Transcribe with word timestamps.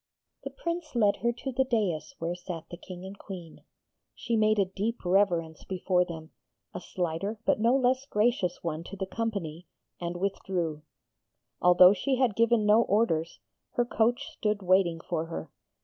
The 0.43 0.49
Prince 0.49 0.95
led 0.95 1.17
her 1.17 1.31
to 1.31 1.51
the 1.51 1.63
daïs 1.63 2.15
where 2.17 2.33
sat 2.33 2.63
the 2.71 2.77
King 2.77 3.05
and 3.05 3.15
Queen. 3.19 3.61
She 4.15 4.35
made 4.35 4.57
a 4.57 4.65
deep 4.65 5.05
reverence 5.05 5.63
before 5.63 6.05
them, 6.05 6.31
a 6.73 6.79
slighter 6.81 7.37
but 7.45 7.59
no 7.59 7.75
less 7.75 8.07
gracious 8.07 8.63
one 8.63 8.83
to 8.85 8.95
the 8.95 9.05
company, 9.05 9.67
and 9.99 10.17
withdrew. 10.17 10.81
Although 11.61 11.93
she 11.93 12.15
had 12.15 12.35
given 12.35 12.65
no 12.65 12.81
orders, 12.81 13.41
her 13.73 13.85
coach 13.85 14.27
stood 14.31 14.63
waiting 14.63 15.01
for 15.01 15.27
her. 15.27 15.51